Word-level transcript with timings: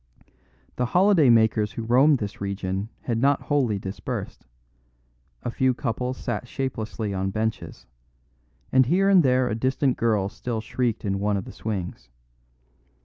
The 0.77 0.87
holiday 0.97 1.29
makers 1.29 1.73
who 1.73 1.83
roam 1.83 2.15
this 2.15 2.41
region 2.41 2.89
had 3.01 3.19
not 3.19 3.39
wholly 3.39 3.77
dispersed; 3.77 4.47
a 5.43 5.51
few 5.51 5.75
couples 5.75 6.17
sat 6.17 6.47
shapelessly 6.47 7.13
on 7.13 7.29
benches; 7.29 7.85
and 8.71 8.87
here 8.87 9.09
and 9.09 9.21
there 9.21 9.47
a 9.47 9.53
distant 9.53 9.97
girl 9.97 10.27
still 10.27 10.59
shrieked 10.59 11.05
in 11.05 11.19
one 11.19 11.37
of 11.37 11.45
the 11.45 11.51
swings. 11.51 12.09